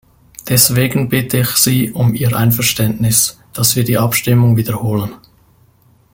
Deswegen 0.49 1.09
bitte 1.09 1.41
ich 1.41 1.49
Sie 1.49 1.91
um 1.91 2.15
Ihr 2.15 2.35
Einverständnis, 2.35 3.39
dass 3.53 3.75
wir 3.75 3.83
die 3.83 3.99
Abstimmung 3.99 4.57
wiederholen. 4.57 5.11